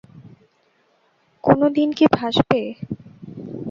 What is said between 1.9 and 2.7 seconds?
কি ভাসবে?